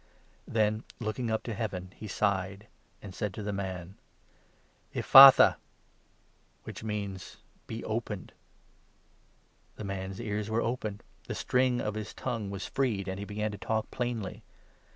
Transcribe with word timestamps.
Then, 0.47 0.83
looking 0.99 1.29
up 1.29 1.43
to 1.43 1.53
Heaven, 1.53 1.93
he 1.95 2.07
sighed, 2.07 2.65
and 3.03 3.13
said 3.13 3.35
to 3.35 3.43
the 3.43 3.53
man: 3.53 3.97
34" 4.95 5.01
Ephphatha!" 5.03 5.55
which 6.63 6.83
means' 6.83 7.37
Be 7.67 7.83
opened.' 7.85 8.33
The 9.75 9.83
man's 9.83 10.19
ears 10.19 10.49
were 10.49 10.59
opened, 10.63 11.03
the 11.25 11.35
string 11.35 11.79
of 11.79 11.93
his 11.93 12.15
tongue 12.15 12.49
was 12.49 12.63
35 12.63 12.73
freed, 12.75 13.07
and 13.09 13.19
he 13.19 13.25
began 13.25 13.51
to 13.51 13.59
talk 13.59 13.91
plainly. 13.91 14.41